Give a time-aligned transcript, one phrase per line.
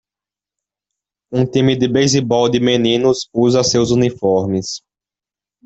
[1.31, 4.81] Um time de beisebol de meninos usa seus uniformes.